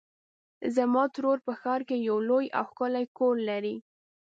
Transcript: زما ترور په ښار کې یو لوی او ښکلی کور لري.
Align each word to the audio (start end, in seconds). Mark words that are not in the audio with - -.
زما 0.75 1.03
ترور 1.15 1.37
په 1.45 1.53
ښار 1.61 1.81
کې 1.87 1.97
یو 2.09 2.17
لوی 2.29 2.45
او 2.57 2.63
ښکلی 2.69 3.05
کور 3.17 3.35
لري. 3.49 3.75